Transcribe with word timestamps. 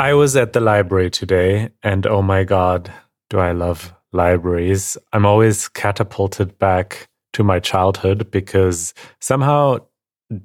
I 0.00 0.14
was 0.14 0.34
at 0.34 0.54
the 0.54 0.60
library 0.60 1.10
today, 1.10 1.68
and 1.82 2.06
oh 2.06 2.22
my 2.22 2.42
God, 2.42 2.90
do 3.28 3.38
I 3.38 3.52
love 3.52 3.94
libraries. 4.12 4.96
I'm 5.12 5.26
always 5.26 5.68
catapulted 5.68 6.58
back 6.58 7.10
to 7.34 7.44
my 7.44 7.60
childhood 7.60 8.30
because 8.30 8.94
somehow 9.18 9.80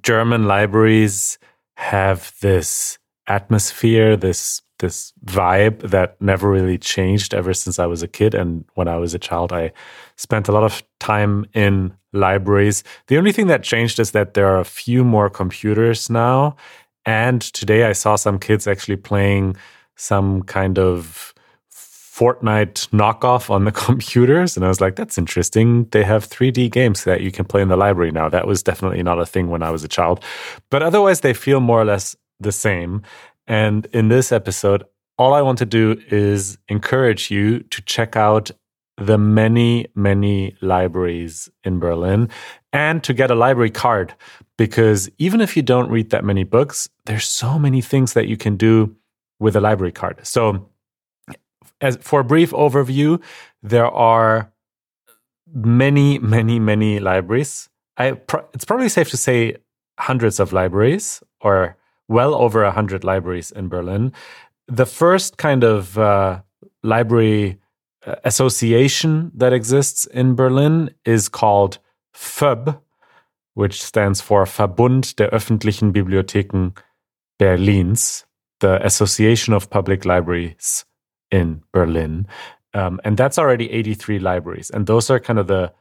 German 0.02 0.44
libraries 0.44 1.38
have 1.78 2.34
this 2.42 3.00
atmosphere, 3.28 4.18
this 4.18 4.62
this 4.80 5.14
vibe 5.24 5.90
that 5.90 6.22
never 6.22 6.52
really 6.52 6.78
changed 6.78 7.34
ever 7.34 7.54
since 7.54 7.80
I 7.80 7.86
was 7.86 8.04
a 8.04 8.10
kid. 8.10 8.36
And 8.36 8.66
when 8.74 8.90
I 8.90 8.98
was 8.98 9.14
a 9.14 9.20
child, 9.20 9.54
I 9.54 9.72
spent 10.18 10.50
a 10.50 10.52
lot 10.52 10.64
of 10.64 10.84
time 11.00 11.46
in 11.54 11.94
libraries. 12.12 12.84
The 13.08 13.18
only 13.18 13.32
thing 13.32 13.48
that 13.48 13.64
changed 13.64 14.00
is 14.00 14.12
that 14.12 14.34
there 14.34 14.48
are 14.48 14.60
a 14.60 14.66
few 14.66 15.06
more 15.06 15.30
computers 15.30 16.10
now. 16.10 16.58
And 17.06 17.42
today 17.42 17.86
I 17.86 17.94
saw 17.94 18.16
some 18.16 18.40
kids 18.40 18.68
actually 18.68 18.98
playing 18.98 19.56
some 19.96 20.44
kind 20.44 20.80
of 20.80 21.34
Fortnite 21.72 22.90
knockoff 22.90 23.50
on 23.50 23.66
the 23.66 23.72
computers. 23.88 24.56
And 24.56 24.66
I 24.66 24.70
was 24.70 24.80
like, 24.80 24.96
that's 24.96 25.18
interesting. 25.18 25.86
They 25.92 26.04
have 26.04 26.28
3D 26.28 26.72
games 26.72 27.04
that 27.04 27.22
you 27.22 27.32
can 27.32 27.46
play 27.46 27.62
in 27.62 27.68
the 27.68 27.76
library 27.76 28.12
now. 28.12 28.30
That 28.30 28.48
was 28.48 28.64
definitely 28.64 29.04
not 29.04 29.20
a 29.20 29.26
thing 29.26 29.50
when 29.50 29.62
I 29.62 29.70
was 29.70 29.84
a 29.84 29.90
child. 29.90 30.24
But 30.70 30.82
otherwise, 30.82 31.22
they 31.22 31.34
feel 31.34 31.60
more 31.60 31.82
or 31.82 31.86
less 31.86 32.16
the 32.40 32.52
same. 32.52 33.02
And 33.48 33.86
in 33.88 34.08
this 34.08 34.32
episode, 34.32 34.84
all 35.18 35.34
I 35.34 35.42
want 35.42 35.58
to 35.60 35.66
do 35.66 36.02
is 36.10 36.58
encourage 36.70 37.32
you 37.32 37.60
to 37.60 37.82
check 37.82 38.16
out 38.16 38.52
the 38.98 39.18
many, 39.18 39.88
many 39.94 40.56
libraries 40.62 41.50
in 41.64 41.80
Berlin 41.80 42.30
and 42.72 43.04
to 43.04 43.14
get 43.14 43.30
a 43.30 43.36
library 43.36 43.72
card. 43.72 44.14
Because 44.58 45.10
even 45.18 45.42
if 45.42 45.58
you 45.58 45.64
don't 45.64 45.90
read 45.90 46.12
that 46.12 46.24
many 46.24 46.44
books, 46.44 46.90
there's 47.06 47.28
so 47.28 47.60
many 47.60 47.82
things 47.82 48.14
that 48.14 48.28
you 48.28 48.38
can 48.38 48.56
do 48.56 48.96
with 49.40 49.56
a 49.56 49.62
library 49.62 49.92
card. 49.92 50.26
So, 50.26 50.70
as 51.82 51.98
for 51.98 52.22
a 52.22 52.24
brief 52.24 52.52
overview, 52.52 53.22
there 53.62 53.88
are 53.88 54.54
many, 55.54 56.20
many, 56.20 56.58
many 56.60 57.00
libraries. 57.00 57.70
I 57.98 58.18
it's 58.54 58.66
probably 58.66 58.90
safe 58.90 59.10
to 59.10 59.18
say 59.18 59.58
hundreds 60.00 60.40
of 60.40 60.54
libraries, 60.54 61.22
or 61.42 61.78
well 62.08 62.34
over 62.34 62.64
a 62.64 62.72
hundred 62.72 63.04
libraries 63.04 63.52
in 63.52 63.68
Berlin. 63.68 64.14
The 64.68 64.86
first 64.86 65.38
kind 65.38 65.64
of 65.64 65.98
uh, 65.98 66.42
library 66.82 67.60
association 68.24 69.32
that 69.36 69.54
exists 69.54 70.06
in 70.06 70.36
Berlin 70.36 70.92
is 71.06 71.30
called 71.30 71.80
VÖBB, 72.16 72.80
which 73.54 73.82
stands 73.82 74.22
for 74.22 74.46
Verbund 74.46 75.16
der 75.16 75.30
öffentlichen 75.32 75.92
Bibliotheken 75.92 76.74
Berlins, 77.40 78.26
the 78.60 78.84
Association 78.86 79.54
of 79.54 79.70
Public 79.70 80.06
Libraries 80.06 80.86
in 81.32 81.64
Berlin. 81.72 82.28
Um, 82.74 83.00
and 83.04 83.18
that's 83.18 83.38
already 83.38 83.72
83 83.72 84.20
libraries. 84.20 84.70
And 84.70 84.86
those 84.86 85.10
are 85.10 85.20
kind 85.20 85.40
of 85.40 85.48
the 85.48 85.72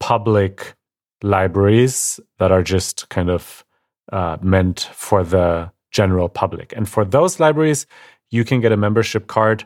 public 0.00 0.74
libraries 1.22 2.18
that 2.38 2.50
are 2.50 2.62
just 2.62 3.08
kind 3.08 3.30
of 3.30 3.64
uh, 4.10 4.36
meant 4.42 4.88
for 4.92 5.22
the 5.22 5.70
general 5.90 6.28
public. 6.28 6.72
And 6.76 6.88
for 6.88 7.04
those 7.04 7.38
libraries, 7.38 7.86
you 8.30 8.44
can 8.44 8.60
get 8.60 8.72
a 8.72 8.76
membership 8.76 9.26
card 9.26 9.64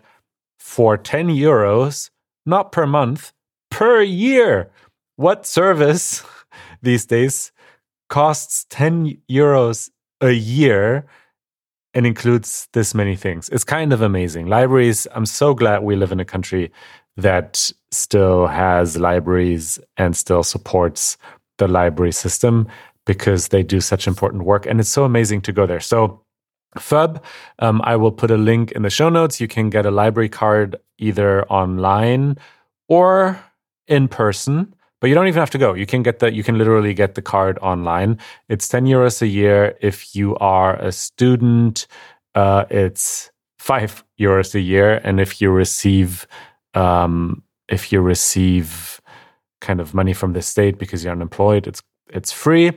for 0.59 0.97
10 0.97 1.29
euros, 1.29 2.11
not 2.45 2.73
per 2.73 2.87
month, 2.87 3.33
per 3.71 4.03
year. 4.03 4.71
What 5.17 5.47
service 5.47 6.25
these 6.83 7.07
days 7.07 7.53
costs 8.09 8.67
10 8.71 9.19
euros 9.31 9.91
a 10.21 10.31
year 10.31 11.07
and 11.95 12.07
includes 12.07 12.69
this 12.73 12.95
many 12.95 13.17
things? 13.17 13.49
It's 13.49 13.65
kind 13.65 13.93
of 13.93 14.03
amazing. 14.03 14.47
Libraries, 14.47 15.07
I'm 15.15 15.27
so 15.27 15.55
glad 15.55 15.83
we 15.83 15.97
live 15.97 16.13
in 16.13 16.21
a 16.21 16.25
country 16.25 16.73
that 17.17 17.71
still 17.91 18.47
has 18.47 18.97
libraries 18.97 19.79
and 19.97 20.17
still 20.17 20.43
supports 20.43 21.17
the 21.59 21.67
library 21.67 22.13
system 22.13 22.69
because 23.07 23.49
they 23.49 23.63
do 23.63 23.81
such 23.81 24.07
important 24.07 24.45
work. 24.45 24.67
And 24.67 24.81
it's 24.81 24.89
so 24.89 25.05
amazing 25.05 25.41
to 25.43 25.53
go 25.53 25.67
there. 25.67 25.81
So, 25.81 26.23
VÖBB, 26.79 27.21
um, 27.59 27.81
I 27.85 27.97
will 27.97 28.13
put 28.13 28.31
a 28.31 28.37
link 28.37 28.73
in 28.73 28.83
the 28.83 28.91
show 28.91 29.09
notes. 29.09 29.41
You 29.41 29.49
can 29.49 29.71
get 29.71 29.87
a 29.87 29.91
library 29.91 30.29
card 30.29 30.77
either 30.99 31.45
online 31.49 32.39
or 32.89 33.39
in 33.87 34.09
person 34.09 34.75
but 35.01 35.09
you 35.09 35.15
don't 35.15 35.29
even 35.29 35.41
have 35.41 35.51
to 35.51 35.59
go. 35.59 35.75
You 35.75 35.87
can 35.87 36.03
get 36.03 36.21
the 36.21 36.33
you 36.33 36.43
can 36.43 36.59
literally 36.59 36.95
get 36.95 37.15
the 37.15 37.23
card 37.23 37.59
online. 37.59 38.19
It's 38.49 38.67
10 38.69 38.87
euros 38.87 39.21
a 39.23 39.27
year. 39.27 39.77
If 39.81 40.17
you 40.17 40.37
are 40.37 40.77
a 40.77 40.91
student 40.93 41.87
uh, 42.35 42.65
it's 42.71 43.31
5 43.59 44.05
euros 44.21 44.55
a 44.55 44.61
year. 44.61 45.01
And 45.05 45.21
if 45.21 45.41
you 45.41 45.51
receive 45.51 46.27
um, 46.75 47.43
if 47.69 47.93
you 47.93 48.01
receive 48.01 49.01
kind 49.61 49.81
of 49.81 49.95
money 49.95 50.13
from 50.13 50.33
the 50.33 50.43
state 50.43 50.79
because 50.79 51.03
you're 51.03 51.13
unemployed 51.13 51.67
it's 51.67 51.83
it's 52.13 52.31
free 52.31 52.73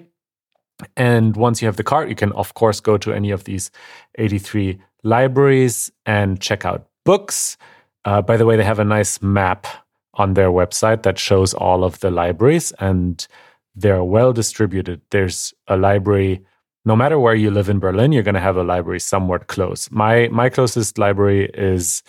and 0.96 1.36
once 1.36 1.62
you 1.62 1.68
have 1.68 1.78
the 1.78 1.84
card, 1.84 2.10
you 2.10 2.16
can, 2.16 2.32
of 2.34 2.54
course, 2.54 2.80
go 2.80 2.98
to 2.98 3.14
any 3.14 3.32
of 3.32 3.44
these 3.44 3.72
83 4.16 4.80
libraries 5.04 5.92
and 6.06 6.40
check 6.40 6.66
out 6.66 6.88
books. 7.06 7.58
Uh, 8.06 8.22
by 8.22 8.38
the 8.38 8.46
way, 8.46 8.56
they 8.56 8.64
have 8.64 8.80
a 8.80 8.86
nice 8.86 9.22
map 9.22 9.68
on 10.16 10.34
their 10.34 10.50
website 10.50 11.04
that 11.04 11.18
shows 11.18 11.54
all 11.54 11.84
of 11.84 12.00
the 12.00 12.12
libraries 12.12 12.72
and 12.80 13.28
they're 13.76 14.04
well 14.04 14.34
distributed. 14.34 15.02
There's 15.12 15.54
a 15.68 15.78
library, 15.78 16.44
no 16.86 16.96
matter 16.96 17.20
where 17.20 17.36
you 17.36 17.52
live 17.52 17.70
in 17.70 17.80
Berlin, 17.80 18.12
you're 18.12 18.24
going 18.24 18.36
to 18.36 18.42
have 18.42 18.58
a 18.58 18.64
library 18.64 19.00
somewhat 19.00 19.48
close. 19.48 19.90
My, 19.92 20.28
my 20.30 20.50
closest 20.50 20.98
library 20.98 21.50
is, 21.54 22.04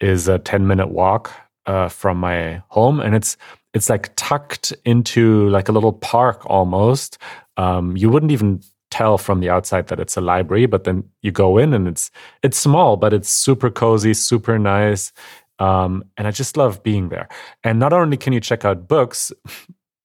is 0.00 0.28
a 0.28 0.38
10 0.38 0.66
minute 0.66 0.90
walk 0.90 1.32
uh, 1.66 1.88
from 1.88 2.18
my 2.18 2.62
home 2.68 2.98
and 2.98 3.14
it's 3.14 3.36
it's 3.74 3.90
like 3.90 4.10
tucked 4.16 4.72
into 4.84 5.48
like 5.50 5.68
a 5.68 5.72
little 5.72 5.92
park 5.92 6.42
almost 6.46 7.18
um, 7.58 7.96
you 7.96 8.08
wouldn't 8.08 8.32
even 8.32 8.62
tell 8.90 9.18
from 9.18 9.40
the 9.40 9.50
outside 9.50 9.88
that 9.88 10.00
it's 10.00 10.16
a 10.16 10.20
library, 10.20 10.64
but 10.64 10.84
then 10.84 11.04
you 11.20 11.30
go 11.30 11.58
in 11.58 11.74
and 11.74 11.86
it's 11.86 12.10
it's 12.42 12.56
small, 12.56 12.96
but 12.96 13.12
it's 13.12 13.28
super 13.28 13.70
cozy, 13.70 14.14
super 14.14 14.58
nice. 14.58 15.12
Um, 15.58 16.04
and 16.16 16.26
I 16.26 16.30
just 16.30 16.56
love 16.56 16.82
being 16.82 17.08
there. 17.08 17.28
And 17.64 17.78
not 17.78 17.92
only 17.92 18.16
can 18.16 18.32
you 18.32 18.40
check 18.40 18.64
out 18.64 18.88
books, 18.88 19.32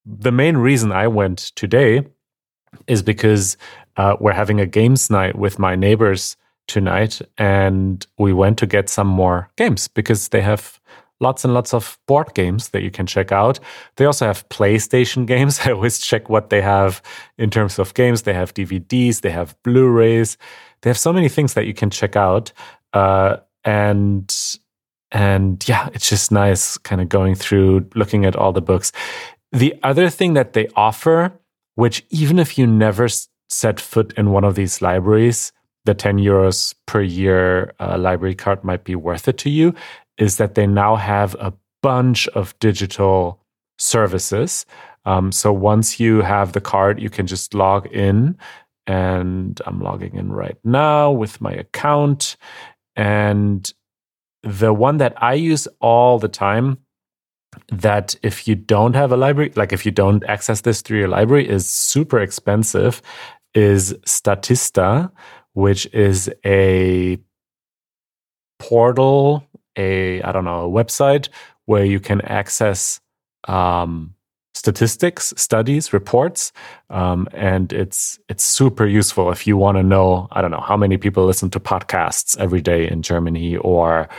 the 0.06 0.31
main 0.31 0.58
reason 0.58 0.91
I 0.91 1.08
went 1.08 1.52
today 1.56 2.03
is 2.88 3.03
because 3.03 3.56
uh, 3.97 4.18
we're 4.20 4.34
having 4.34 4.59
a 4.59 4.66
games 4.66 5.09
night 5.09 5.38
with 5.38 5.59
my 5.59 5.75
neighbors 5.75 6.35
tonight, 6.68 7.22
and 7.38 8.06
we 8.18 8.34
went 8.34 8.58
to 8.58 8.66
get 8.66 8.90
some 8.90 9.08
more 9.08 9.50
games 9.58 9.88
because 9.88 10.30
they 10.30 10.41
have 10.41 10.80
lots 11.23 11.44
and 11.44 11.53
lots 11.53 11.73
of 11.73 11.97
board 12.06 12.34
games 12.35 12.69
that 12.69 12.84
you 12.84 12.91
can 12.91 13.07
check 13.07 13.31
out. 13.31 13.59
They 13.95 14.06
also 14.06 14.28
have 14.28 14.47
PlayStation 14.50 15.25
games. 15.34 15.59
I 15.66 15.72
always 15.72 15.97
check 16.00 16.29
what 16.29 16.50
they 16.50 16.61
have 16.61 17.01
in 17.38 17.50
terms 17.50 17.79
of 17.79 17.94
games. 17.95 18.22
They 18.22 18.34
have 18.34 18.53
DVDs, 18.53 19.22
they 19.22 19.31
have 19.31 19.56
Blu 19.63 19.89
rays, 19.89 20.38
they 20.81 20.89
have 20.89 21.00
so 21.00 21.11
many 21.11 21.29
things 21.29 21.56
that 21.56 21.66
you 21.66 21.73
can 21.73 21.89
check 21.89 22.16
out. 22.16 22.53
Uh, 22.94 23.38
and 23.63 24.31
and 25.11 25.67
yeah, 25.67 25.89
it's 25.94 26.09
just 26.09 26.31
nice 26.31 26.78
kind 26.79 27.00
of 27.00 27.07
going 27.07 27.35
through, 27.35 27.88
looking 27.95 28.25
at 28.25 28.35
all 28.35 28.51
the 28.51 28.61
books. 28.61 28.91
The 29.51 29.75
other 29.84 30.09
thing 30.09 30.34
that 30.34 30.53
they 30.53 30.67
offer, 30.75 31.31
which 31.75 32.03
even 32.09 32.40
if 32.40 32.57
you 32.57 32.66
never 32.66 33.07
set 33.47 33.79
foot 33.79 34.13
in 34.17 34.31
one 34.31 34.44
of 34.44 34.55
these 34.55 34.81
libraries, 34.81 35.53
the 35.85 35.94
10 35.94 36.17
euros 36.17 36.73
per 36.88 37.01
year 37.01 37.73
uh, 37.79 37.97
library 37.97 38.35
card 38.35 38.63
might 38.63 38.84
be 38.84 38.95
worth 38.95 39.28
it 39.28 39.38
to 39.40 39.50
you, 39.50 39.75
is 40.18 40.38
that 40.38 40.56
they 40.56 40.68
now 40.68 40.96
have 40.96 41.35
a 41.40 41.53
bunch 41.81 42.28
of 42.29 42.57
digital 42.59 43.40
services. 43.78 44.66
Um, 45.06 45.32
so 45.32 45.52
once 45.52 45.99
you 45.99 46.22
have 46.22 46.53
the 46.53 46.61
card, 46.61 46.99
you 46.99 47.09
can 47.09 47.28
just 47.28 47.53
log 47.53 47.87
in. 47.87 48.37
And 48.85 49.61
I'm 49.66 49.79
logging 49.79 50.16
in 50.16 50.32
right 50.32 50.58
now 50.64 51.11
with 51.11 51.40
my 51.40 51.52
account. 51.52 52.35
And 52.96 53.72
the 54.43 54.73
one 54.73 54.97
that 54.97 55.14
I 55.17 55.35
use 55.35 55.67
all 55.79 56.20
the 56.20 56.28
time, 56.28 56.79
that 57.72 58.16
if 58.23 58.47
you 58.47 58.55
don't 58.55 58.96
have 58.96 59.11
a 59.11 59.17
library, 59.17 59.53
like 59.55 59.72
if 59.72 59.85
you 59.85 59.91
don't 59.91 60.23
access 60.26 60.61
this 60.61 60.82
through 60.82 60.99
your 60.99 61.08
library, 61.08 61.47
is 61.47 61.70
super 61.70 62.20
expensive, 62.20 63.02
is 63.53 63.93
Statista, 64.05 65.11
which 65.53 65.85
is 65.93 66.29
a 66.46 67.20
portal 68.59 69.47
a 69.78 70.22
I 70.22 70.31
don't 70.31 70.46
know 70.46 70.66
a 70.66 70.70
website 70.70 71.29
where 71.66 71.85
you 71.85 71.99
can 71.99 72.22
access 72.22 72.99
um, 73.47 74.14
statistics, 74.53 75.34
studies, 75.35 75.93
reports, 75.93 76.52
um, 76.90 77.28
and 77.34 77.73
it's 77.73 78.20
it's 78.29 78.43
super 78.43 78.85
useful 78.85 79.31
if 79.31 79.47
you 79.47 79.58
want 79.58 79.78
to 79.78 79.84
know 79.84 80.28
I 80.31 80.41
don't 80.41 80.52
know 80.52 80.61
how 80.61 80.78
many 80.78 80.97
people 80.97 81.25
listen 81.25 81.49
to 81.52 81.59
podcasts 81.59 82.37
every 82.37 82.61
day 82.61 82.87
in 82.87 83.02
Germany 83.02 83.58
or 83.58 84.09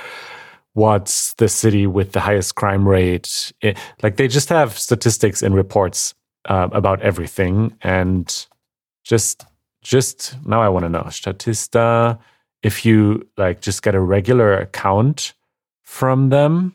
what's 0.73 1.35
the 1.35 1.49
city 1.49 1.87
with 1.87 2.13
the 2.13 2.21
highest 2.21 2.57
crime 2.57 2.87
rate. 2.87 3.53
It, 3.61 3.79
like 4.03 4.17
they 4.17 4.29
just 4.29 4.49
have 4.49 4.77
statistics 4.77 5.43
and 5.43 5.55
reports 5.55 6.15
uh, 6.47 6.69
about 6.73 7.01
everything, 7.03 7.77
and 7.83 8.47
just 9.05 9.45
just 9.83 10.37
now 10.45 10.63
I 10.63 10.69
want 10.69 10.85
to 10.85 10.89
know 10.89 11.05
Statista 11.05 12.19
if 12.63 12.85
you 12.85 13.29
like 13.37 13.61
just 13.61 13.83
get 13.83 13.95
a 13.95 14.01
regular 14.01 14.57
account 14.57 15.35
from 15.85 16.31
them, 16.31 16.75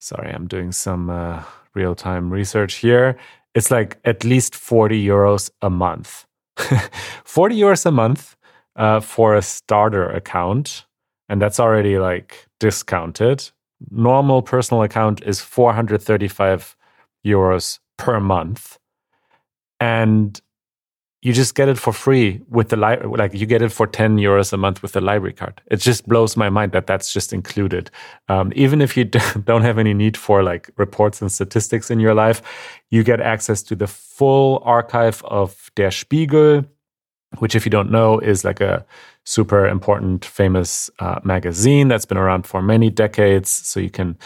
sorry, 0.00 0.32
I'm 0.32 0.48
doing 0.48 0.72
some 0.72 1.10
uh, 1.10 1.42
real 1.74 1.94
time 1.94 2.30
research 2.30 2.76
here. 2.76 3.16
It's 3.54 3.70
like 3.70 3.98
at 4.04 4.24
least 4.24 4.54
40 4.54 5.02
euros 5.04 5.50
a 5.62 5.70
month. 5.70 6.26
40 7.24 7.56
euros 7.56 7.86
a 7.86 7.90
month 7.90 8.36
uh, 8.76 9.00
for 9.00 9.34
a 9.34 9.42
starter 9.42 10.08
account. 10.10 10.86
And 11.28 11.40
that's 11.40 11.60
already 11.60 11.98
like 11.98 12.46
discounted. 12.60 13.50
Normal 13.90 14.42
personal 14.42 14.82
account 14.82 15.22
is 15.24 15.40
435 15.40 16.76
euros 17.26 17.78
per 17.98 18.20
month. 18.20 18.78
And 19.80 20.40
you 21.26 21.32
just 21.32 21.56
get 21.56 21.68
it 21.68 21.76
for 21.76 21.92
free 21.92 22.40
with 22.48 22.68
the 22.68 22.76
li- 22.76 23.02
like 23.22 23.34
you 23.34 23.46
get 23.46 23.60
it 23.60 23.72
for 23.72 23.84
10 23.84 24.16
euros 24.16 24.52
a 24.52 24.56
month 24.56 24.80
with 24.80 24.92
the 24.92 25.00
library 25.00 25.32
card. 25.32 25.60
It 25.72 25.78
just 25.78 26.06
blows 26.06 26.36
my 26.36 26.50
mind 26.50 26.70
that 26.70 26.86
that's 26.86 27.12
just 27.12 27.32
included. 27.32 27.90
Um, 28.28 28.52
even 28.54 28.80
if 28.80 28.96
you 28.96 29.04
don't 29.44 29.62
have 29.62 29.76
any 29.76 29.92
need 29.92 30.16
for 30.16 30.44
like 30.44 30.70
reports 30.76 31.20
and 31.20 31.32
statistics 31.32 31.90
in 31.90 31.98
your 31.98 32.14
life 32.14 32.42
you 32.90 33.02
get 33.02 33.20
access 33.20 33.60
to 33.64 33.74
the 33.74 33.88
full 33.88 34.62
archive 34.64 35.20
of 35.24 35.72
der 35.74 35.90
spiegel 35.90 36.64
which 37.38 37.56
if 37.56 37.66
you 37.66 37.70
don't 37.70 37.90
know 37.90 38.20
is 38.20 38.44
like 38.44 38.60
a 38.60 38.86
super 39.24 39.66
important 39.66 40.24
famous 40.24 40.88
uh, 41.00 41.18
magazine 41.24 41.88
that's 41.88 42.04
been 42.04 42.18
around 42.18 42.46
for 42.46 42.62
many 42.62 42.88
decades. 42.88 43.50
So 43.50 43.80
you 43.80 43.90
can 43.90 44.16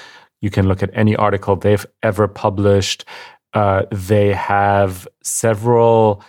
you 0.43 0.51
can 0.51 0.69
look 0.69 0.83
at 0.83 0.91
any 0.93 1.17
article 1.17 1.57
they've 1.57 1.87
ever 2.03 2.29
published. 2.29 3.07
Uh, 3.55 3.85
they 3.91 4.35
have 4.35 5.09
several 5.23 6.23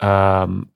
um, 0.00 0.68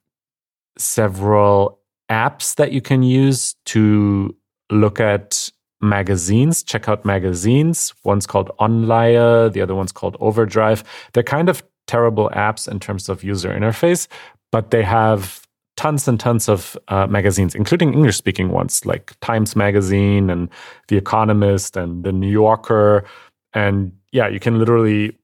several 0.78 1.80
apps 2.10 2.56
that 2.56 2.72
you 2.72 2.80
can 2.80 3.02
use 3.02 3.54
to 3.66 4.34
look 4.70 5.00
at 5.00 5.50
magazines, 5.80 6.62
check 6.62 6.88
out 6.88 7.04
magazines. 7.04 7.92
One's 8.04 8.26
called 8.26 8.50
Onleihe, 8.60 9.52
the 9.52 9.60
other 9.60 9.74
one's 9.74 9.92
called 9.92 10.16
Overdrive. 10.20 10.84
They're 11.12 11.22
kind 11.22 11.48
of 11.48 11.62
terrible 11.86 12.30
apps 12.30 12.70
in 12.70 12.78
terms 12.80 13.08
of 13.08 13.24
user 13.24 13.50
interface, 13.50 14.06
but 14.50 14.70
they 14.70 14.82
have 14.82 15.46
tons 15.76 16.06
and 16.06 16.20
tons 16.20 16.48
of 16.48 16.76
uh, 16.88 17.06
magazines, 17.06 17.54
including 17.54 17.92
English 17.92 18.16
speaking 18.16 18.50
ones 18.50 18.86
like 18.86 19.18
Times 19.20 19.56
Magazine 19.56 20.30
and 20.30 20.48
The 20.88 20.96
Economist 20.96 21.76
and 21.76 22.04
The 22.04 22.12
New 22.12 22.30
Yorker. 22.30 23.04
And 23.54 23.92
yeah, 24.12 24.28
you 24.28 24.38
can 24.38 24.58
literally 24.58 25.16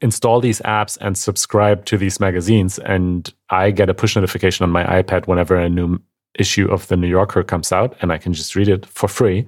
install 0.00 0.40
these 0.40 0.60
apps 0.60 0.98
and 1.00 1.16
subscribe 1.16 1.84
to 1.86 1.96
these 1.96 2.20
magazines. 2.20 2.78
And 2.80 3.32
I 3.50 3.70
get 3.70 3.88
a 3.88 3.94
push 3.94 4.16
notification 4.16 4.64
on 4.64 4.70
my 4.70 4.84
iPad 4.84 5.26
whenever 5.26 5.56
a 5.56 5.68
new 5.68 5.98
issue 6.38 6.68
of 6.68 6.86
the 6.88 6.96
New 6.96 7.08
Yorker 7.08 7.42
comes 7.42 7.72
out, 7.72 7.96
and 8.00 8.12
I 8.12 8.18
can 8.18 8.32
just 8.32 8.54
read 8.54 8.68
it 8.68 8.86
for 8.86 9.08
free 9.08 9.46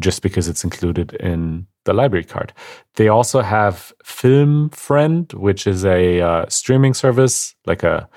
just 0.00 0.22
because 0.22 0.48
it's 0.48 0.64
included 0.64 1.14
in 1.14 1.66
the 1.84 1.92
library 1.92 2.24
card. 2.24 2.52
They 2.94 3.08
also 3.08 3.40
have 3.40 3.92
Film 4.04 4.70
Friend, 4.70 5.30
which 5.34 5.66
is 5.66 5.84
a 5.84 6.20
uh, 6.20 6.46
streaming 6.48 6.94
service, 6.94 7.54
like 7.66 7.82
a 7.82 8.08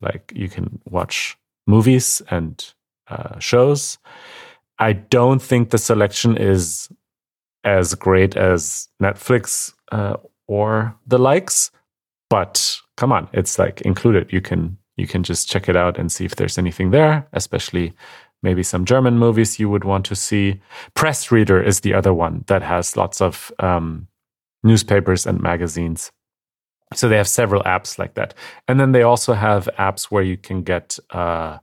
like 0.00 0.32
you 0.34 0.48
can 0.48 0.80
watch 0.84 1.36
movies 1.66 2.20
and 2.30 2.74
uh, 3.08 3.38
shows. 3.38 3.98
I 4.78 4.92
don't 4.92 5.40
think 5.40 5.70
the 5.70 5.78
selection 5.78 6.36
is 6.36 6.88
as 7.62 7.94
great 7.94 8.36
as 8.36 8.88
Netflix 9.02 9.72
uh, 9.92 10.16
or 10.46 10.94
the 11.06 11.18
likes. 11.18 11.70
But 12.30 12.78
come 12.96 13.12
on, 13.12 13.28
it's 13.32 13.58
like 13.58 13.80
included. 13.82 14.32
You 14.32 14.40
can 14.40 14.78
you 14.96 15.06
can 15.06 15.22
just 15.22 15.48
check 15.48 15.68
it 15.68 15.76
out 15.76 15.98
and 15.98 16.10
see 16.10 16.24
if 16.24 16.36
there's 16.36 16.58
anything 16.58 16.90
there, 16.90 17.26
especially 17.32 17.92
maybe 18.42 18.62
some 18.62 18.84
German 18.84 19.18
movies 19.18 19.58
you 19.58 19.68
would 19.68 19.84
want 19.84 20.04
to 20.06 20.14
see. 20.14 20.60
Press 20.94 21.32
Reader 21.32 21.62
is 21.62 21.80
the 21.80 21.94
other 21.94 22.12
one 22.12 22.44
that 22.46 22.62
has 22.62 22.96
lots 22.96 23.20
of 23.20 23.50
um, 23.58 24.06
newspapers 24.62 25.26
and 25.26 25.40
magazines. 25.40 26.12
So 26.92 27.08
they 27.08 27.16
have 27.16 27.28
several 27.28 27.62
apps 27.62 27.98
like 27.98 28.14
that. 28.14 28.34
And 28.68 28.78
then 28.78 28.92
they 28.92 29.02
also 29.02 29.32
have 29.32 29.68
apps 29.78 30.04
where 30.04 30.22
you 30.22 30.36
can 30.36 30.62
get 30.62 30.98
uh, 31.10 31.58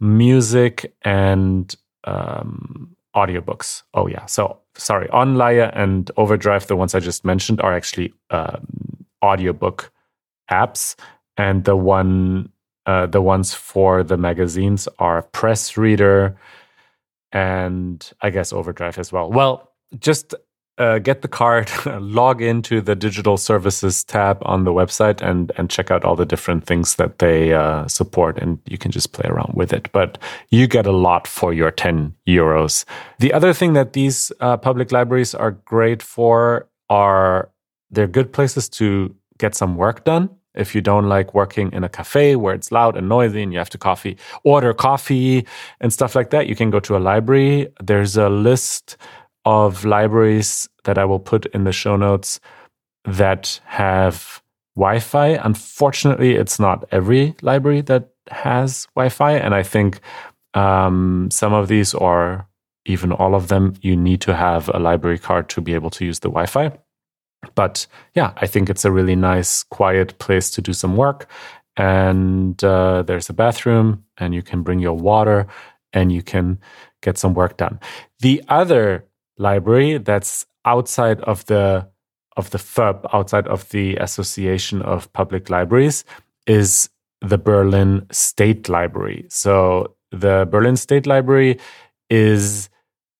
music 0.00 0.94
and 1.02 1.74
um, 2.04 2.96
audiobooks. 3.14 3.82
Oh, 3.94 4.08
yeah. 4.08 4.26
So 4.26 4.58
sorry, 4.78 5.08
Onleihe 5.08 5.70
and 5.74 6.10
Overdrive, 6.16 6.66
the 6.66 6.76
ones 6.76 6.94
I 6.94 7.00
just 7.00 7.24
mentioned, 7.24 7.60
are 7.60 7.74
actually 7.74 8.14
um, 8.30 8.66
audiobook 9.22 9.92
apps, 10.50 10.94
and 11.36 11.64
the 11.64 11.76
one 11.76 12.50
uh, 12.86 13.06
the 13.06 13.20
ones 13.20 13.52
for 13.52 14.02
the 14.02 14.16
magazines 14.16 14.88
are 14.98 15.22
Press 15.22 15.76
Reader 15.76 16.38
and 17.32 18.10
I 18.22 18.30
guess 18.30 18.50
Overdrive 18.50 18.98
as 18.98 19.12
well. 19.12 19.30
Well, 19.30 19.70
just 19.98 20.34
uh, 20.78 20.98
get 20.98 21.22
the 21.22 21.28
card, 21.28 21.70
log 22.00 22.40
into 22.40 22.80
the 22.80 22.94
digital 22.94 23.36
services 23.36 24.04
tab 24.04 24.38
on 24.42 24.64
the 24.64 24.72
website, 24.72 25.20
and 25.20 25.52
and 25.56 25.70
check 25.70 25.90
out 25.90 26.04
all 26.04 26.16
the 26.16 26.26
different 26.26 26.66
things 26.66 26.96
that 26.96 27.18
they 27.18 27.52
uh, 27.52 27.86
support, 27.88 28.38
and 28.38 28.58
you 28.66 28.78
can 28.78 28.90
just 28.90 29.12
play 29.12 29.28
around 29.28 29.52
with 29.54 29.72
it. 29.72 29.90
But 29.92 30.18
you 30.50 30.66
get 30.66 30.86
a 30.86 30.92
lot 30.92 31.26
for 31.26 31.52
your 31.52 31.70
ten 31.70 32.14
euros. 32.26 32.84
The 33.18 33.32
other 33.32 33.52
thing 33.52 33.72
that 33.74 33.92
these 33.92 34.32
uh, 34.40 34.56
public 34.56 34.92
libraries 34.92 35.34
are 35.34 35.52
great 35.52 36.02
for 36.02 36.68
are 36.88 37.50
they're 37.90 38.06
good 38.06 38.32
places 38.32 38.68
to 38.68 39.14
get 39.38 39.54
some 39.54 39.76
work 39.76 40.04
done. 40.04 40.30
If 40.54 40.74
you 40.74 40.80
don't 40.80 41.08
like 41.08 41.34
working 41.34 41.72
in 41.72 41.84
a 41.84 41.88
cafe 41.88 42.34
where 42.34 42.54
it's 42.54 42.72
loud 42.72 42.96
and 42.96 43.08
noisy 43.08 43.42
and 43.42 43.52
you 43.52 43.58
have 43.58 43.70
to 43.70 43.78
coffee, 43.78 44.16
order 44.42 44.74
coffee 44.74 45.46
and 45.80 45.92
stuff 45.92 46.16
like 46.16 46.30
that, 46.30 46.48
you 46.48 46.56
can 46.56 46.70
go 46.70 46.80
to 46.80 46.96
a 46.96 46.98
library. 46.98 47.68
There's 47.80 48.16
a 48.16 48.28
list 48.28 48.96
of 49.44 49.84
libraries 49.84 50.68
that 50.84 50.98
I 50.98 51.04
will 51.04 51.20
put 51.20 51.46
in 51.46 51.64
the 51.64 51.72
show 51.72 51.96
notes 51.96 52.40
that 53.04 53.60
have 53.64 54.42
Wi 54.76 55.00
Fi. 55.00 55.28
Unfortunately, 55.28 56.34
it's 56.34 56.60
not 56.60 56.84
every 56.92 57.34
library 57.42 57.80
that 57.82 58.10
has 58.30 58.86
Wi 58.94 59.08
Fi. 59.08 59.32
And 59.32 59.54
I 59.54 59.62
think 59.62 60.00
um, 60.54 61.28
some 61.32 61.52
of 61.52 61.68
these, 61.68 61.94
or 61.94 62.46
even 62.84 63.12
all 63.12 63.34
of 63.34 63.48
them, 63.48 63.74
you 63.80 63.96
need 63.96 64.20
to 64.22 64.34
have 64.34 64.68
a 64.68 64.78
library 64.78 65.18
card 65.18 65.48
to 65.50 65.60
be 65.60 65.74
able 65.74 65.90
to 65.90 66.04
use 66.04 66.20
the 66.20 66.28
Wi 66.28 66.46
Fi. 66.46 66.72
But 67.54 67.86
yeah, 68.14 68.32
I 68.36 68.46
think 68.46 68.68
it's 68.68 68.84
a 68.84 68.90
really 68.90 69.16
nice, 69.16 69.62
quiet 69.62 70.18
place 70.18 70.50
to 70.50 70.62
do 70.62 70.72
some 70.72 70.96
work. 70.96 71.30
And 71.76 72.62
uh, 72.64 73.02
there's 73.02 73.30
a 73.30 73.32
bathroom, 73.32 74.04
and 74.16 74.34
you 74.34 74.42
can 74.42 74.62
bring 74.62 74.80
your 74.80 74.96
water 74.96 75.46
and 75.92 76.12
you 76.12 76.22
can 76.22 76.58
get 77.02 77.16
some 77.16 77.34
work 77.34 77.56
done. 77.56 77.80
The 78.20 78.42
other 78.48 79.07
library 79.38 79.98
that's 79.98 80.46
outside 80.64 81.20
of 81.22 81.44
the 81.46 81.88
of 82.36 82.50
the 82.50 82.58
VÖBB, 82.58 83.04
outside 83.12 83.48
of 83.48 83.68
the 83.70 83.96
Association 83.96 84.80
of 84.82 85.12
Public 85.12 85.50
Libraries, 85.50 86.04
is 86.46 86.88
the 87.20 87.38
Berlin 87.38 88.06
State 88.12 88.68
Library. 88.68 89.26
So 89.28 89.96
the 90.12 90.46
Berlin 90.48 90.76
State 90.76 91.06
Library 91.06 91.58
is 92.10 92.68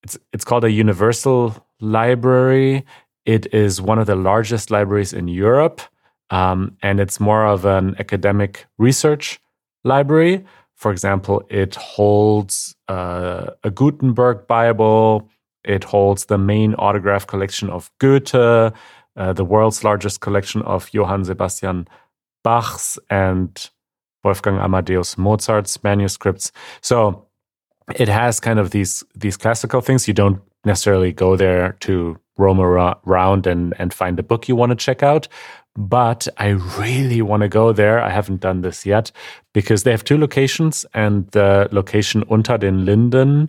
it's 0.02 0.18
it's 0.32 0.44
called 0.44 0.64
a 0.64 0.70
universal 0.70 1.66
library. 1.80 2.84
It 3.24 3.52
is 3.52 3.80
one 3.80 3.98
of 3.98 4.06
the 4.06 4.16
largest 4.16 4.70
libraries 4.70 5.12
in 5.12 5.28
Europe, 5.28 5.80
um, 6.30 6.76
and 6.82 7.00
it's 7.00 7.20
more 7.20 7.44
of 7.46 7.64
an 7.64 7.96
academic 7.98 8.66
research 8.78 9.40
library. 9.84 10.44
For 10.76 10.92
example, 10.92 11.42
it 11.50 11.74
holds 11.74 12.76
uh, 12.86 13.50
a 13.64 13.70
Gutenberg 13.70 14.46
Bible, 14.46 15.28
it 15.64 15.84
holds 15.84 16.26
the 16.26 16.38
main 16.38 16.74
autograph 16.74 17.26
collection 17.26 17.70
of 17.70 17.90
Goethe, 17.98 18.34
uh, 18.34 19.32
the 19.32 19.44
world's 19.44 19.84
largest 19.84 20.20
collection 20.20 20.62
of 20.62 20.92
Johann 20.92 21.24
Sebastian 21.24 21.88
Bach's 22.44 22.98
and 23.10 23.70
Wolfgang 24.24 24.58
Amadeus 24.58 25.18
Mozart's 25.18 25.82
manuscripts. 25.82 26.52
So 26.80 27.26
it 27.94 28.08
has 28.08 28.40
kind 28.40 28.58
of 28.58 28.70
these 28.70 29.04
these 29.14 29.36
classical 29.36 29.80
things. 29.80 30.06
You 30.06 30.14
don't 30.14 30.40
necessarily 30.64 31.12
go 31.12 31.36
there 31.36 31.72
to 31.80 32.18
roam 32.36 32.60
around 32.60 33.46
and 33.46 33.74
and 33.78 33.92
find 33.92 34.18
a 34.18 34.22
book 34.22 34.48
you 34.48 34.56
want 34.56 34.70
to 34.70 34.76
check 34.76 35.02
out. 35.02 35.28
But 35.76 36.26
I 36.38 36.48
really 36.78 37.22
want 37.22 37.42
to 37.42 37.48
go 37.48 37.72
there. 37.72 38.00
I 38.00 38.10
haven't 38.10 38.40
done 38.40 38.62
this 38.62 38.84
yet 38.84 39.12
because 39.52 39.84
they 39.84 39.92
have 39.92 40.02
two 40.02 40.18
locations, 40.18 40.84
and 40.92 41.28
the 41.30 41.68
location 41.70 42.24
Unter 42.30 42.58
den 42.58 42.84
Linden 42.84 43.48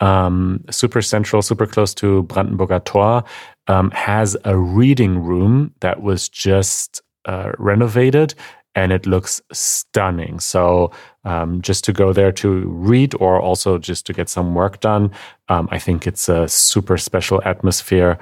um, 0.00 0.64
super 0.70 1.02
central, 1.02 1.42
super 1.42 1.66
close 1.66 1.94
to 1.94 2.22
Brandenburger 2.24 2.84
Tor, 2.84 3.24
um, 3.66 3.90
has 3.90 4.36
a 4.44 4.56
reading 4.56 5.18
room 5.18 5.72
that 5.80 6.02
was 6.02 6.28
just 6.28 7.02
uh, 7.24 7.52
renovated 7.58 8.34
and 8.74 8.92
it 8.92 9.06
looks 9.06 9.40
stunning. 9.52 10.38
So, 10.38 10.92
um, 11.24 11.60
just 11.62 11.84
to 11.84 11.92
go 11.92 12.12
there 12.12 12.32
to 12.32 12.60
read 12.68 13.14
or 13.18 13.40
also 13.40 13.78
just 13.78 14.06
to 14.06 14.12
get 14.12 14.28
some 14.28 14.54
work 14.54 14.80
done, 14.80 15.10
um, 15.48 15.68
I 15.72 15.78
think 15.78 16.06
it's 16.06 16.28
a 16.28 16.46
super 16.48 16.96
special 16.96 17.42
atmosphere. 17.44 18.18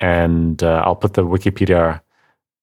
And 0.00 0.62
uh, 0.62 0.82
I'll 0.84 0.96
put 0.96 1.14
the 1.14 1.24
Wikipedia 1.24 2.00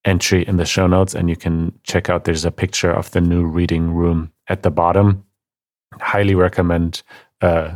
entry 0.03 0.45
in 0.45 0.57
the 0.57 0.65
show 0.65 0.87
notes 0.87 1.13
and 1.13 1.29
you 1.29 1.35
can 1.35 1.77
check 1.83 2.09
out 2.09 2.25
there's 2.25 2.45
a 2.45 2.51
picture 2.51 2.91
of 2.91 3.11
the 3.11 3.21
new 3.21 3.45
reading 3.45 3.93
room 3.93 4.31
at 4.47 4.63
the 4.63 4.71
bottom 4.71 5.23
highly 6.01 6.35
recommend 6.35 7.03
uh, 7.41 7.75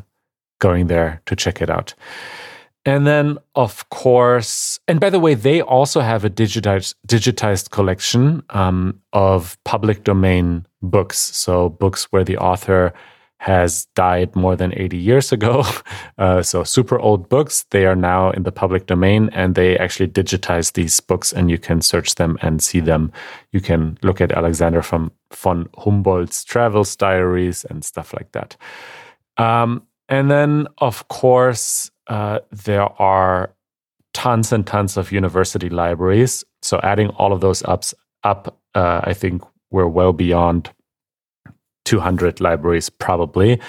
going 0.62 0.88
there 0.88 1.22
to 1.26 1.36
check 1.36 1.62
it 1.62 1.70
out. 1.70 1.94
And 2.84 3.06
then, 3.06 3.38
of 3.54 3.88
course, 3.90 4.80
and 4.88 5.00
by 5.00 5.12
the 5.12 5.20
way, 5.20 5.36
they 5.36 5.62
also 5.62 6.00
have 6.02 6.26
a 6.26 6.30
digitized 6.30 6.96
digitized 7.08 7.70
collection 7.70 8.42
um, 8.50 9.00
of 9.14 9.58
public 9.66 10.04
domain 10.04 10.66
books. 10.82 11.20
So 11.20 11.70
books 11.70 12.06
where 12.12 12.24
the 12.24 12.38
author 12.38 12.94
has 13.42 13.86
died 13.96 14.36
more 14.36 14.56
than 14.56 14.72
80 14.78 14.98
years 14.98 15.32
ago. 15.32 15.64
Uh, 16.18 16.44
so 16.44 16.64
super 16.64 17.00
old 17.00 17.28
books. 17.30 17.66
They 17.72 17.88
are 17.88 17.96
now 17.96 18.30
in 18.30 18.44
the 18.44 18.52
public 18.52 18.86
domain 18.86 19.32
and 19.34 19.56
they 19.56 19.76
actually 19.76 20.08
digitize 20.08 20.74
these 20.74 21.00
books 21.00 21.34
and 21.34 21.50
you 21.50 21.58
can 21.58 21.82
search 21.82 22.14
them 22.14 22.38
and 22.44 22.62
see 22.62 22.80
them. 22.80 23.12
You 23.52 23.60
can 23.60 23.98
look 24.04 24.22
at 24.22 24.32
Alexander 24.32 24.84
from 24.84 25.12
von 25.34 25.68
Humboldt's 25.80 26.44
travels 26.44 26.96
diaries 26.96 27.66
and 27.66 27.84
stuff 27.84 28.14
like 28.14 28.32
that. 28.34 28.56
Um, 29.38 29.82
and 30.12 30.30
then, 30.30 30.68
of 30.80 31.08
course, 31.08 31.90
uh, 32.08 32.40
there 32.52 32.84
are 33.02 33.56
tons 34.14 34.52
and 34.52 34.68
tons 34.68 34.98
of 34.98 35.10
university 35.14 35.70
libraries. 35.70 36.44
So 36.62 36.82
adding 36.84 37.08
all 37.12 37.32
of 37.32 37.40
those 37.40 37.64
ups 37.64 37.94
up, 38.26 38.60
uh, 38.76 39.00
I 39.06 39.14
think 39.14 39.42
we're 39.72 39.88
well 39.88 40.12
beyond 40.12 40.70
200 41.86 42.42
libraries 42.42 42.90
probably. 42.90 43.62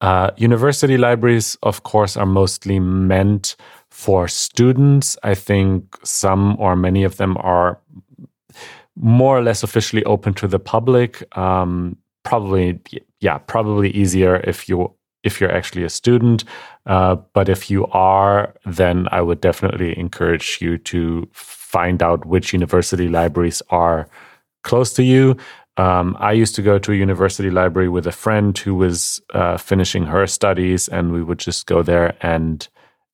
Uh, 0.00 0.32
university 0.36 0.98
libraries, 0.98 1.56
of 1.62 1.84
course, 1.84 2.16
are 2.16 2.26
mostly 2.26 2.80
meant 2.80 3.54
for 3.88 4.26
students. 4.26 5.16
I 5.22 5.36
think 5.36 5.96
some 6.04 6.56
or 6.58 6.74
many 6.74 7.04
of 7.04 7.16
them 7.16 7.36
are 7.38 7.80
more 8.96 9.38
or 9.38 9.42
less 9.42 9.62
officially 9.62 10.02
open 10.04 10.34
to 10.34 10.48
the 10.48 10.58
public. 10.58 11.24
Um, 11.38 11.96
probably, 12.24 12.80
yeah, 13.20 13.38
probably 13.38 13.90
easier 13.90 14.36
if 14.44 14.68
you 14.68 14.95
if 15.26 15.40
you're 15.40 15.52
actually 15.52 15.84
a 15.84 15.90
student. 15.90 16.44
Uh, 16.86 17.16
but 17.34 17.48
if 17.48 17.70
you 17.70 17.86
are, 17.88 18.54
then 18.64 19.08
I 19.10 19.20
would 19.20 19.40
definitely 19.40 19.98
encourage 19.98 20.58
you 20.60 20.78
to 20.78 21.28
find 21.32 22.02
out 22.02 22.24
which 22.24 22.52
university 22.52 23.08
libraries 23.08 23.60
are 23.70 24.08
close 24.62 24.92
to 24.94 25.02
you. 25.02 25.36
Um, 25.76 26.16
I 26.18 26.32
used 26.32 26.54
to 26.54 26.62
go 26.62 26.78
to 26.78 26.92
a 26.92 26.94
university 26.94 27.50
library 27.50 27.88
with 27.88 28.06
a 28.06 28.12
friend 28.12 28.56
who 28.56 28.74
was 28.74 29.20
uh, 29.34 29.58
finishing 29.58 30.06
her 30.06 30.26
studies, 30.26 30.88
and 30.88 31.12
we 31.12 31.22
would 31.22 31.38
just 31.38 31.66
go 31.66 31.82
there 31.82 32.16
and 32.22 32.66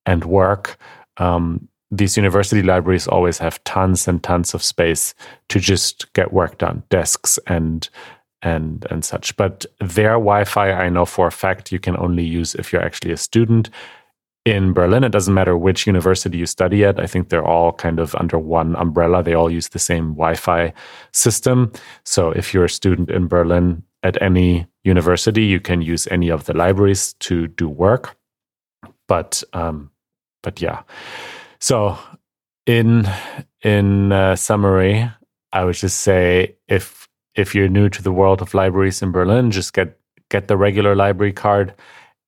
and 0.05 0.23
work. 0.25 0.77
Um, 1.17 1.67
these 1.91 2.17
university 2.17 2.63
libraries 2.63 3.07
always 3.07 3.37
have 3.37 3.63
tons 3.63 4.07
and 4.07 4.23
tons 4.23 4.53
of 4.53 4.63
space 4.63 5.13
to 5.49 5.59
just 5.59 6.11
get 6.13 6.33
work 6.33 6.57
done, 6.57 6.83
desks 6.89 7.37
and 7.47 7.89
and 8.43 8.85
and 8.89 9.03
such. 9.03 9.35
But 9.35 9.65
their 9.79 10.13
Wi-Fi, 10.13 10.71
I 10.71 10.89
know 10.89 11.05
for 11.05 11.27
a 11.27 11.31
fact, 11.31 11.71
you 11.71 11.79
can 11.79 11.97
only 11.97 12.23
use 12.23 12.55
if 12.55 12.71
you're 12.71 12.83
actually 12.83 13.11
a 13.11 13.17
student 13.17 13.69
in 14.45 14.73
Berlin. 14.73 15.03
It 15.03 15.11
doesn't 15.11 15.33
matter 15.33 15.57
which 15.57 15.87
university 15.87 16.37
you 16.37 16.45
study 16.45 16.83
at. 16.83 16.99
I 16.99 17.07
think 17.07 17.29
they're 17.29 17.47
all 17.47 17.71
kind 17.71 17.99
of 17.99 18.13
under 18.15 18.37
one 18.37 18.75
umbrella. 18.75 19.23
They 19.23 19.33
all 19.33 19.49
use 19.49 19.69
the 19.69 19.79
same 19.79 20.13
Wi-Fi 20.15 20.73
system. 21.11 21.71
So 22.03 22.31
if 22.31 22.53
you're 22.53 22.65
a 22.65 22.69
student 22.69 23.09
in 23.09 23.27
Berlin 23.27 23.83
at 24.03 24.21
any 24.21 24.67
university, 24.83 25.45
you 25.45 25.61
can 25.61 25.81
use 25.81 26.07
any 26.07 26.29
of 26.29 26.43
the 26.45 26.53
libraries 26.53 27.13
to 27.19 27.47
do 27.47 27.69
work. 27.69 28.17
But 29.07 29.43
um, 29.53 29.91
but 30.41 30.61
yeah. 30.61 30.83
So 31.59 31.97
in 32.65 33.07
in 33.61 34.11
uh, 34.11 34.35
summary, 34.35 35.09
I 35.53 35.63
would 35.63 35.75
just 35.75 36.01
say 36.01 36.55
if 36.67 37.02
if 37.35 37.55
you're 37.55 37.69
new 37.69 37.89
to 37.89 38.01
the 38.01 38.11
world 38.11 38.41
of 38.41 38.53
libraries 38.53 39.01
in 39.01 39.11
Berlin, 39.11 39.51
just 39.51 39.73
get 39.73 39.97
get 40.29 40.47
the 40.47 40.57
regular 40.57 40.95
library 40.95 41.33
card. 41.33 41.73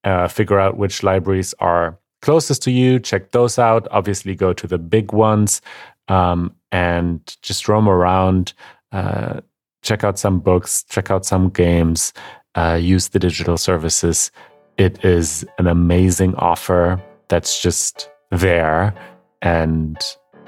Uh, 0.03 0.27
figure 0.27 0.59
out 0.59 0.77
which 0.77 1.01
libraries 1.01 1.55
are 1.59 1.97
closest 2.21 2.62
to 2.63 2.71
you, 2.71 3.00
check 3.00 3.31
those 3.31 3.57
out. 3.57 3.88
Obviously, 3.91 4.35
go 4.35 4.53
to 4.53 4.67
the 4.67 4.77
big 4.77 5.12
ones 5.12 5.62
um, 6.07 6.53
and 6.71 7.35
just 7.41 7.67
roam 7.67 7.88
around, 7.88 8.53
uh, 8.91 9.41
check 9.81 10.03
out 10.03 10.19
some 10.19 10.39
books, 10.39 10.83
check 10.89 11.12
out 11.12 11.25
some 11.25 11.50
games, 11.50 12.13
uh, 12.55 12.77
use 12.81 13.09
the 13.09 13.19
digital 13.19 13.57
services. 13.57 14.31
It 14.77 15.03
is 15.05 15.45
an 15.57 15.67
amazing 15.67 16.35
offer 16.35 17.01
that's 17.27 17.62
just 17.62 18.09
there 18.31 18.93
and 19.41 19.97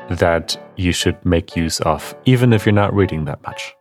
that 0.10 0.58
you 0.78 0.92
should 0.92 1.24
make 1.26 1.56
use 1.56 1.80
of, 1.82 2.16
even 2.26 2.54
if 2.54 2.66
you're 2.66 2.74
not 2.74 2.94
reading 2.94 3.26
that 3.26 3.42
much. 3.44 3.77